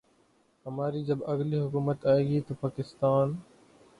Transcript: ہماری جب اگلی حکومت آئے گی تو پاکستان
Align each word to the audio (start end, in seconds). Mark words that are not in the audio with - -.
ہماری 0.65 1.03
جب 1.05 1.17
اگلی 1.25 1.59
حکومت 1.59 2.05
آئے 2.05 2.23
گی 2.27 2.39
تو 2.47 2.53
پاکستان 2.61 3.33